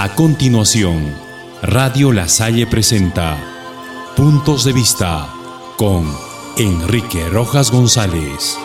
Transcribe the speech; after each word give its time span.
A 0.00 0.14
continuación, 0.14 1.12
Radio 1.60 2.12
La 2.12 2.28
Salle 2.28 2.68
presenta 2.68 3.36
Puntos 4.16 4.64
de 4.64 4.72
Vista 4.72 5.28
con 5.76 6.06
Enrique 6.56 7.28
Rojas 7.28 7.72
González. 7.72 8.56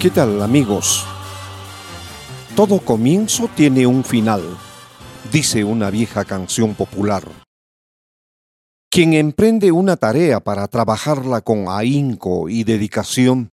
¿Qué 0.00 0.08
tal 0.08 0.40
amigos? 0.40 1.04
Todo 2.56 2.78
comienzo 2.78 3.50
tiene 3.54 3.86
un 3.86 4.02
final, 4.02 4.40
dice 5.30 5.64
una 5.64 5.90
vieja 5.90 6.24
canción 6.24 6.74
popular. 6.74 7.28
Quien 8.90 9.12
emprende 9.12 9.72
una 9.72 9.98
tarea 9.98 10.40
para 10.40 10.66
trabajarla 10.68 11.42
con 11.42 11.66
ahínco 11.68 12.48
y 12.48 12.64
dedicación, 12.64 13.50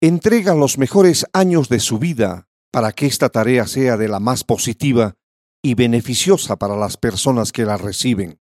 entrega 0.00 0.54
los 0.54 0.78
mejores 0.78 1.26
años 1.34 1.68
de 1.68 1.78
su 1.78 1.98
vida 1.98 2.46
para 2.72 2.92
que 2.92 3.06
esta 3.06 3.28
tarea 3.28 3.66
sea 3.66 3.96
de 3.96 4.08
la 4.08 4.18
más 4.18 4.44
positiva 4.44 5.14
y 5.62 5.74
beneficiosa 5.74 6.56
para 6.56 6.76
las 6.76 6.96
personas 6.96 7.52
que 7.52 7.64
la 7.64 7.76
reciben. 7.76 8.40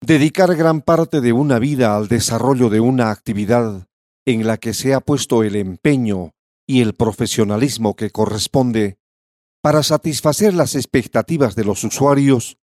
Dedicar 0.00 0.54
gran 0.56 0.80
parte 0.80 1.20
de 1.20 1.32
una 1.32 1.58
vida 1.58 1.94
al 1.94 2.08
desarrollo 2.08 2.70
de 2.70 2.80
una 2.80 3.10
actividad 3.10 3.86
en 4.24 4.46
la 4.46 4.56
que 4.56 4.72
se 4.72 4.94
ha 4.94 5.00
puesto 5.00 5.42
el 5.42 5.56
empeño 5.56 6.30
y 6.66 6.80
el 6.80 6.94
profesionalismo 6.94 7.94
que 7.96 8.10
corresponde 8.10 8.98
para 9.60 9.82
satisfacer 9.82 10.54
las 10.54 10.74
expectativas 10.74 11.54
de 11.54 11.64
los 11.64 11.84
usuarios 11.84 12.56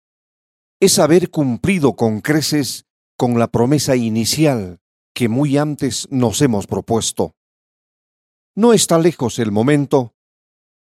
es 0.82 0.98
haber 1.00 1.30
cumplido 1.30 1.94
con 1.96 2.22
creces 2.22 2.86
con 3.18 3.38
la 3.38 3.48
promesa 3.48 3.96
inicial 3.96 4.80
que 5.14 5.27
muy 5.27 5.58
antes 5.58 6.08
nos 6.10 6.41
hemos 6.41 6.68
propuesto. 6.68 7.36
No 8.55 8.74
está 8.74 8.98
lejos 8.98 9.40
el 9.40 9.52
momento 9.52 10.14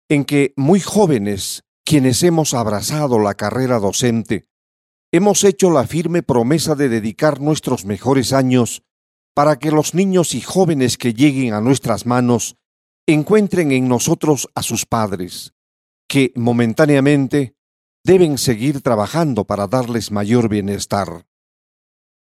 en 0.09 0.25
que 0.25 0.53
muy 0.55 0.79
jóvenes, 0.79 1.63
quienes 1.85 2.23
hemos 2.23 2.53
abrazado 2.53 3.19
la 3.19 3.33
carrera 3.33 3.79
docente, 3.79 4.45
hemos 5.11 5.43
hecho 5.43 5.69
la 5.69 5.85
firme 5.87 6.23
promesa 6.23 6.75
de 6.75 6.89
dedicar 6.89 7.39
nuestros 7.41 7.85
mejores 7.85 8.33
años 8.33 8.83
para 9.33 9.57
que 9.57 9.71
los 9.71 9.93
niños 9.93 10.33
y 10.33 10.41
jóvenes 10.41 10.97
que 10.97 11.13
lleguen 11.13 11.53
a 11.53 11.61
nuestras 11.61 12.05
manos 12.05 12.57
encuentren 13.05 13.71
en 13.71 13.87
nosotros 13.87 14.49
a 14.55 14.63
sus 14.63 14.85
padres, 14.85 15.53
que 16.07 16.31
momentáneamente 16.35 17.55
deben 18.03 18.37
seguir 18.37 18.81
trabajando 18.81 19.45
para 19.45 19.67
darles 19.67 20.11
mayor 20.11 20.49
bienestar. 20.49 21.25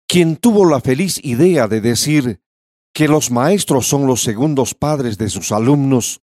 Quien 0.08 0.36
tuvo 0.36 0.66
la 0.66 0.82
feliz 0.82 1.20
idea 1.24 1.68
de 1.68 1.82
decir 1.82 2.42
que 2.94 3.08
los 3.08 3.32
maestros 3.32 3.88
son 3.88 4.06
los 4.06 4.22
segundos 4.22 4.76
padres 4.76 5.18
de 5.18 5.30
sus 5.30 5.52
alumnos, 5.52 6.22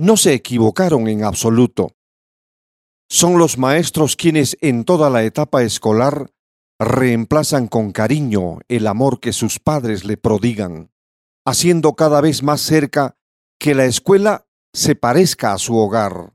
no 0.00 0.16
se 0.16 0.32
equivocaron 0.32 1.08
en 1.08 1.24
absoluto. 1.24 1.94
Son 3.10 3.38
los 3.38 3.58
maestros 3.58 4.16
quienes 4.16 4.56
en 4.62 4.84
toda 4.84 5.10
la 5.10 5.24
etapa 5.24 5.62
escolar 5.62 6.30
reemplazan 6.78 7.68
con 7.68 7.92
cariño 7.92 8.60
el 8.68 8.86
amor 8.86 9.20
que 9.20 9.34
sus 9.34 9.58
padres 9.58 10.06
le 10.06 10.16
prodigan, 10.16 10.90
haciendo 11.44 11.96
cada 11.96 12.22
vez 12.22 12.42
más 12.42 12.62
cerca 12.62 13.18
que 13.58 13.74
la 13.74 13.84
escuela 13.84 14.46
se 14.72 14.94
parezca 14.94 15.52
a 15.52 15.58
su 15.58 15.76
hogar 15.76 16.32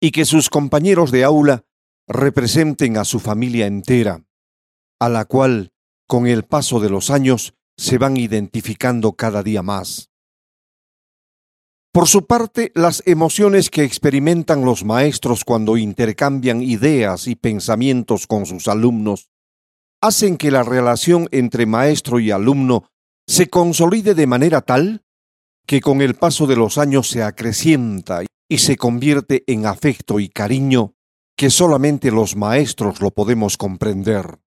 y 0.00 0.10
que 0.10 0.24
sus 0.24 0.48
compañeros 0.48 1.10
de 1.10 1.24
aula 1.24 1.66
representen 2.08 2.96
a 2.96 3.04
su 3.04 3.20
familia 3.20 3.66
entera, 3.66 4.24
a 4.98 5.10
la 5.10 5.26
cual, 5.26 5.74
con 6.08 6.26
el 6.26 6.44
paso 6.44 6.80
de 6.80 6.88
los 6.88 7.10
años, 7.10 7.52
se 7.76 7.98
van 7.98 8.16
identificando 8.16 9.12
cada 9.12 9.42
día 9.42 9.62
más. 9.62 10.11
Por 11.92 12.08
su 12.08 12.26
parte, 12.26 12.72
las 12.74 13.02
emociones 13.04 13.68
que 13.68 13.84
experimentan 13.84 14.64
los 14.64 14.82
maestros 14.82 15.44
cuando 15.44 15.76
intercambian 15.76 16.62
ideas 16.62 17.26
y 17.26 17.36
pensamientos 17.36 18.26
con 18.26 18.46
sus 18.46 18.66
alumnos 18.66 19.28
hacen 20.00 20.38
que 20.38 20.50
la 20.50 20.62
relación 20.62 21.28
entre 21.32 21.66
maestro 21.66 22.18
y 22.18 22.30
alumno 22.30 22.88
se 23.26 23.50
consolide 23.50 24.14
de 24.14 24.26
manera 24.26 24.62
tal 24.62 25.04
que 25.66 25.82
con 25.82 26.00
el 26.00 26.14
paso 26.14 26.46
de 26.46 26.56
los 26.56 26.78
años 26.78 27.10
se 27.10 27.22
acrecienta 27.22 28.22
y 28.48 28.58
se 28.58 28.78
convierte 28.78 29.44
en 29.46 29.66
afecto 29.66 30.18
y 30.18 30.30
cariño 30.30 30.94
que 31.36 31.50
solamente 31.50 32.10
los 32.10 32.36
maestros 32.36 33.02
lo 33.02 33.10
podemos 33.10 33.58
comprender. 33.58 34.40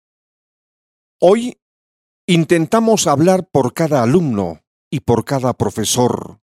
Hoy 1.21 1.59
intentamos 2.25 3.05
hablar 3.05 3.47
por 3.51 3.75
cada 3.75 4.01
alumno 4.01 4.63
y 4.89 5.01
por 5.01 5.25
cada 5.25 5.53
profesor 5.53 6.39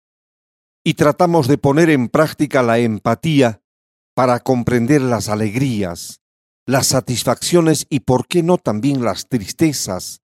y 0.85 0.95
tratamos 0.95 1.49
de 1.49 1.59
poner 1.59 1.91
en 1.91 2.09
práctica 2.09 2.63
la 2.63 2.79
empatía 2.79 3.63
para 4.15 4.41
comprender 4.41 5.01
las 5.01 5.29
alegrías, 5.29 6.21
las 6.67 6.89
satisfacciones 6.89 7.87
y 7.89 8.01
por 8.01 8.27
qué 8.27 8.43
no 8.43 8.59
también 8.59 9.05
las 9.05 9.29
tristezas 9.29 10.21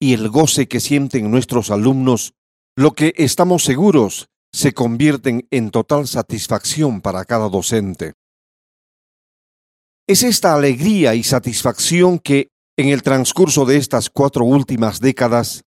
y 0.00 0.14
el 0.14 0.28
goce 0.28 0.66
que 0.66 0.80
sienten 0.80 1.30
nuestros 1.30 1.70
alumnos, 1.70 2.34
lo 2.76 2.92
que 2.92 3.14
estamos 3.16 3.64
seguros 3.64 4.28
se 4.52 4.74
convierten 4.74 5.46
en 5.50 5.70
total 5.70 6.06
satisfacción 6.08 7.00
para 7.00 7.24
cada 7.24 7.48
docente. 7.48 8.14
Es 10.06 10.22
esta 10.22 10.54
alegría 10.54 11.14
y 11.14 11.22
satisfacción 11.22 12.18
que, 12.18 12.48
en 12.76 12.88
el 12.88 13.02
transcurso 13.02 13.64
de 13.64 13.76
estas 13.76 14.10
cuatro 14.10 14.44
últimas 14.44 15.00
décadas, 15.00 15.62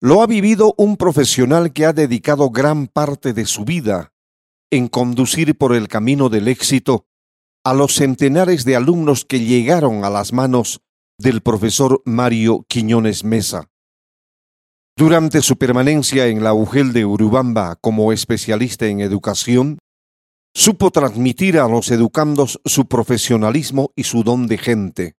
lo 0.00 0.22
ha 0.22 0.26
vivido 0.26 0.74
un 0.78 0.96
profesional 0.96 1.72
que 1.72 1.84
ha 1.84 1.92
dedicado 1.92 2.50
gran 2.50 2.86
parte 2.86 3.34
de 3.34 3.44
su 3.44 3.64
vida 3.64 4.12
en 4.70 4.88
conducir 4.88 5.56
por 5.58 5.74
el 5.74 5.88
camino 5.88 6.30
del 6.30 6.48
éxito 6.48 7.06
a 7.64 7.74
los 7.74 7.94
centenares 7.94 8.64
de 8.64 8.76
alumnos 8.76 9.26
que 9.26 9.40
llegaron 9.40 10.04
a 10.04 10.10
las 10.10 10.32
manos 10.32 10.80
del 11.18 11.42
profesor 11.42 12.00
Mario 12.06 12.64
Quiñones 12.66 13.24
Mesa. 13.24 13.68
Durante 14.96 15.42
su 15.42 15.58
permanencia 15.58 16.28
en 16.28 16.42
la 16.42 16.54
UGEL 16.54 16.94
de 16.94 17.04
Urubamba 17.04 17.76
como 17.76 18.12
especialista 18.12 18.86
en 18.86 19.00
educación, 19.00 19.78
supo 20.54 20.90
transmitir 20.90 21.58
a 21.58 21.68
los 21.68 21.90
educandos 21.90 22.60
su 22.64 22.86
profesionalismo 22.86 23.92
y 23.94 24.04
su 24.04 24.22
don 24.24 24.46
de 24.46 24.56
gente. 24.56 25.14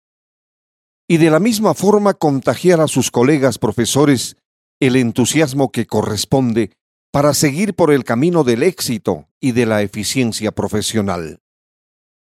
Y 1.06 1.18
de 1.18 1.30
la 1.30 1.40
misma 1.40 1.74
forma 1.74 2.14
contagiar 2.14 2.80
a 2.80 2.88
sus 2.88 3.10
colegas 3.10 3.58
profesores 3.58 4.36
el 4.80 4.96
entusiasmo 4.96 5.70
que 5.70 5.86
corresponde 5.86 6.72
para 7.12 7.34
seguir 7.34 7.74
por 7.74 7.92
el 7.92 8.02
camino 8.04 8.44
del 8.44 8.62
éxito 8.62 9.28
y 9.38 9.52
de 9.52 9.66
la 9.66 9.82
eficiencia 9.82 10.52
profesional. 10.52 11.40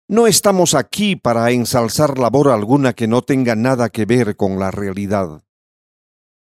No 0.08 0.26
estamos 0.26 0.74
aquí 0.74 1.16
para 1.16 1.50
ensalzar 1.50 2.18
labor 2.18 2.48
alguna 2.48 2.94
que 2.94 3.06
no 3.06 3.22
tenga 3.22 3.54
nada 3.56 3.90
que 3.90 4.06
ver 4.06 4.36
con 4.36 4.58
la 4.58 4.70
realidad. 4.70 5.42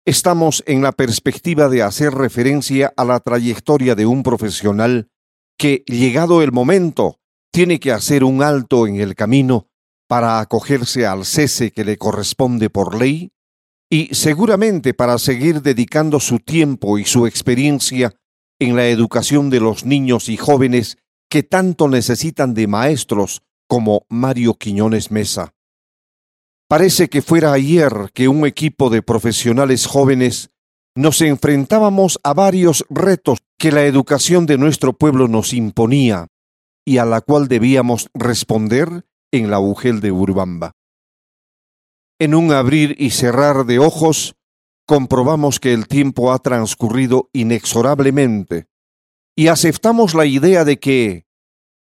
Estamos 0.06 0.64
en 0.66 0.82
la 0.82 0.92
perspectiva 0.92 1.70
de 1.70 1.84
hacer 1.84 2.14
referencia 2.14 2.92
a 2.98 3.06
la 3.06 3.20
trayectoria 3.20 3.96
de 3.96 4.06
un 4.06 4.24
profesional 4.24 5.10
que, 5.58 5.84
llegado 5.88 6.42
el 6.42 6.52
momento, 6.52 7.20
tiene 7.52 7.80
que 7.80 7.92
hacer 7.92 8.24
un 8.24 8.44
alto 8.44 8.88
en 8.88 8.98
el 8.98 9.16
camino 9.16 9.68
para 10.08 10.40
acogerse 10.40 11.06
al 11.06 11.26
cese 11.26 11.72
que 11.72 11.86
le 11.86 11.98
corresponde 11.98 12.70
por 12.70 13.00
ley 13.00 13.32
y 13.96 14.14
seguramente 14.14 14.94
para 14.94 15.18
seguir 15.18 15.62
dedicando 15.62 16.20
su 16.20 16.40
tiempo 16.40 17.00
y 17.00 17.06
su 17.06 17.26
experiencia 17.28 18.14
en 18.60 18.76
la 18.76 18.88
educación 18.88 19.50
de 19.50 19.62
los 19.62 19.86
niños 19.86 20.28
y 20.28 20.36
jóvenes 20.36 20.98
que 21.30 21.44
tanto 21.44 21.88
necesitan 21.88 22.54
de 22.54 22.68
maestros 22.68 23.42
como 23.70 24.06
Mario 24.10 24.56
Quiñones 24.56 25.12
Mesa. 25.12 25.54
Parece 26.68 27.08
que 27.08 27.22
fuera 27.22 27.54
ayer 27.54 28.12
que 28.14 28.28
un 28.28 28.46
equipo 28.46 28.90
de 28.90 29.02
profesionales 29.02 29.86
jóvenes 29.86 30.50
nos 30.94 31.22
enfrentábamos 31.22 32.20
a 32.22 32.34
varios 32.34 32.86
retos 32.90 33.40
que 33.58 33.72
la 33.72 33.86
educación 33.86 34.46
de 34.46 34.58
nuestro 34.58 34.92
pueblo 34.92 35.30
nos 35.30 35.54
imponía 35.54 36.28
y 36.84 36.98
a 36.98 37.06
la 37.06 37.22
cual 37.22 37.48
debíamos 37.48 38.10
responder 38.14 39.06
en 39.32 39.50
la 39.50 39.62
UGEL 39.62 40.02
de 40.02 40.12
Urbamba. 40.12 40.74
En 42.18 42.34
un 42.34 42.54
abrir 42.54 42.96
y 42.98 43.10
cerrar 43.10 43.66
de 43.66 43.80
ojos, 43.80 44.36
comprobamos 44.88 45.60
que 45.60 45.74
el 45.74 45.88
tiempo 45.88 46.32
ha 46.32 46.40
transcurrido 46.40 47.30
inexorablemente 47.34 48.68
y 49.36 49.48
aceptamos 49.48 50.14
la 50.14 50.26
idea 50.26 50.64
de 50.64 50.80
que 50.80 51.26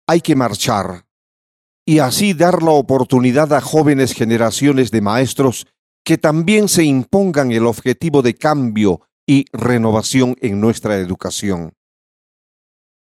hay 0.07 0.21
que 0.21 0.37
marchar, 0.37 1.07
y 1.85 1.99
así 1.99 2.33
dar 2.33 2.63
la 2.63 2.71
oportunidad 2.71 3.53
a 3.53 3.61
jóvenes 3.61 4.13
generaciones 4.13 4.93
de 4.93 5.01
maestros 5.01 5.67
que 6.05 6.17
también 6.17 6.69
se 6.69 6.85
impongan 6.85 7.51
el 7.51 7.67
objetivo 7.67 8.23
de 8.23 8.35
cambio 8.35 9.01
y 9.27 9.47
renovación 9.53 10.37
en 10.41 10.61
nuestra 10.61 10.99
educación. 10.99 11.75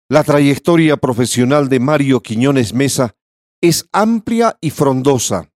La 0.09 0.23
trayectoria 0.23 0.97
profesional 0.97 1.69
de 1.69 1.79
Mario 1.79 2.21
Quiñones 2.21 2.73
Mesa 2.73 3.15
es 3.61 3.87
amplia 3.91 4.57
y 4.61 4.71
frondosa, 4.71 5.52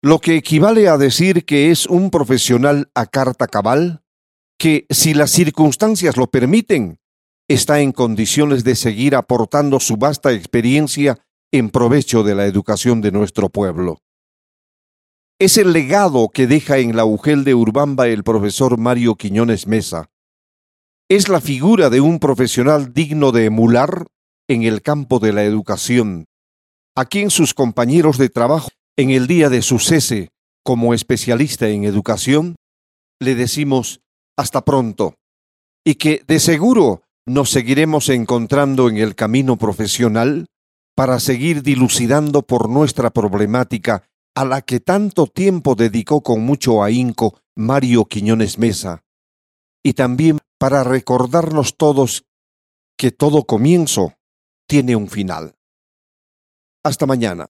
lo 0.00 0.20
que 0.20 0.36
equivale 0.36 0.88
a 0.88 0.96
decir 0.96 1.44
que 1.44 1.70
es 1.70 1.86
un 1.86 2.10
profesional 2.10 2.90
a 2.94 3.06
carta 3.06 3.48
cabal, 3.48 4.02
que 4.56 4.86
si 4.90 5.14
las 5.14 5.30
circunstancias 5.30 6.16
lo 6.16 6.28
permiten, 6.28 7.00
está 7.48 7.80
en 7.80 7.92
condiciones 7.92 8.62
de 8.62 8.76
seguir 8.76 9.16
aportando 9.16 9.80
su 9.80 9.96
vasta 9.96 10.32
experiencia 10.32 11.18
en 11.50 11.70
provecho 11.70 12.22
de 12.22 12.34
la 12.34 12.46
educación 12.46 13.00
de 13.00 13.10
nuestro 13.10 13.48
pueblo. 13.48 13.98
Es 15.40 15.56
el 15.56 15.72
legado 15.72 16.28
que 16.28 16.46
deja 16.46 16.78
en 16.78 16.96
la 16.96 17.04
UGEL 17.04 17.44
de 17.44 17.54
Urbamba 17.54 18.08
el 18.08 18.24
profesor 18.24 18.76
Mario 18.76 19.14
Quiñones 19.14 19.66
Mesa. 19.66 20.10
Es 21.08 21.28
la 21.28 21.40
figura 21.40 21.90
de 21.90 22.00
un 22.00 22.18
profesional 22.18 22.92
digno 22.92 23.32
de 23.32 23.46
emular 23.46 24.06
en 24.48 24.62
el 24.62 24.82
campo 24.82 25.18
de 25.20 25.32
la 25.32 25.44
educación, 25.44 26.26
a 26.94 27.04
quien 27.04 27.30
sus 27.30 27.54
compañeros 27.54 28.18
de 28.18 28.28
trabajo 28.28 28.70
en 28.98 29.10
el 29.10 29.28
día 29.28 29.48
de 29.48 29.62
su 29.62 29.78
cese 29.78 30.30
como 30.64 30.92
especialista 30.92 31.68
en 31.68 31.84
educación, 31.84 32.56
le 33.20 33.36
decimos 33.36 34.00
hasta 34.36 34.64
pronto 34.64 35.14
y 35.86 35.94
que 35.94 36.24
de 36.26 36.40
seguro 36.40 37.02
nos 37.24 37.50
seguiremos 37.50 38.08
encontrando 38.08 38.88
en 38.88 38.96
el 38.96 39.14
camino 39.14 39.56
profesional 39.56 40.46
para 40.96 41.20
seguir 41.20 41.62
dilucidando 41.62 42.42
por 42.42 42.68
nuestra 42.68 43.10
problemática 43.10 44.02
a 44.34 44.44
la 44.44 44.62
que 44.62 44.80
tanto 44.80 45.28
tiempo 45.28 45.76
dedicó 45.76 46.20
con 46.22 46.40
mucho 46.42 46.82
ahínco 46.82 47.38
Mario 47.56 48.06
Quiñones 48.06 48.58
Mesa, 48.58 49.04
y 49.84 49.92
también 49.92 50.38
para 50.58 50.82
recordarnos 50.82 51.76
todos 51.76 52.24
que 52.96 53.12
todo 53.12 53.44
comienzo 53.44 54.14
tiene 54.66 54.96
un 54.96 55.08
final. 55.08 55.54
Hasta 56.84 57.06
mañana. 57.06 57.46